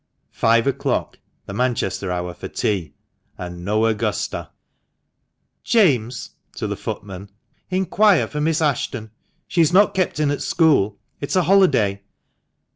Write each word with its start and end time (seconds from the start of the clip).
Five 0.33 0.65
o'clock, 0.65 1.19
the 1.45 1.53
Manchester 1.53 2.09
hour 2.11 2.33
for 2.33 2.47
tea, 2.47 2.95
and 3.37 3.63
no 3.63 3.85
Augusta!" 3.85 4.49
James!" 5.73 6.31
(to 6.55 6.65
the 6.65 6.75
footman)," 6.75 7.29
inquire 7.69 8.27
for 8.27 8.41
Miss 8.41 8.63
Ashton; 8.63 9.11
she 9.47 9.61
is 9.61 9.71
not 9.71 9.93
kept 9.93 10.19
in 10.19 10.31
at 10.31 10.41
school— 10.41 10.97
it 11.21 11.29
is 11.29 11.35
a 11.35 11.43
holiday." 11.43 12.01